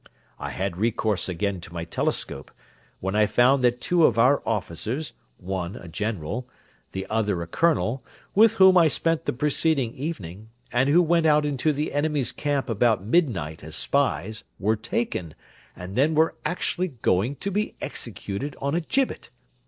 I 0.39 0.49
had 0.49 0.77
recourse 0.77 1.29
again 1.29 1.61
to 1.61 1.73
my 1.75 1.85
telescope, 1.85 2.49
when 3.01 3.15
I 3.15 3.27
found 3.27 3.61
that 3.61 3.79
two 3.79 4.07
of 4.07 4.17
our 4.17 4.41
officers, 4.47 5.13
one 5.37 5.75
a 5.75 5.87
general, 5.87 6.49
the 6.91 7.05
other 7.07 7.43
a 7.43 7.45
colonel, 7.45 8.03
with 8.33 8.55
whom 8.55 8.77
I 8.77 8.87
spent 8.87 9.25
the 9.25 9.31
preceding 9.31 9.93
evening, 9.93 10.49
and 10.71 10.89
who 10.89 11.03
went 11.03 11.27
out 11.27 11.45
into 11.45 11.71
the 11.71 11.93
enemy's 11.93 12.31
camp 12.31 12.67
about 12.67 13.05
midnight 13.05 13.63
as 13.63 13.75
spies, 13.75 14.43
were 14.57 14.75
taken, 14.75 15.35
and 15.75 15.95
then 15.95 16.15
were 16.15 16.33
actually 16.45 16.87
going 17.03 17.35
to 17.35 17.51
be 17.51 17.75
executed 17.79 18.55
on 18.59 18.73
a 18.73 18.81
gibbet. 18.81 19.29